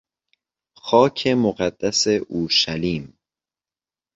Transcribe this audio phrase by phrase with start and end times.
[0.75, 3.17] خاک مقدس اورشلیم